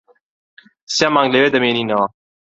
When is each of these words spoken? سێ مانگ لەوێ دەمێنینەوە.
سێ 0.95 1.07
مانگ 1.15 1.29
لەوێ 1.33 1.47
دەمێنینەوە. 1.53 2.07